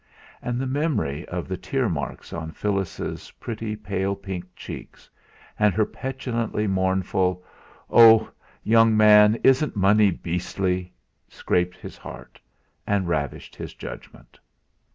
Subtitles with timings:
[0.41, 5.07] And the memory of the tear marks on Phyllis's pretty pale pink cheeks;
[5.59, 7.43] and her petulantly mournful:
[7.87, 8.27] "Oh!
[8.63, 10.91] young man, isn't money beastly!"
[11.29, 12.39] scraped his heart,
[12.87, 14.39] and ravished his judgment.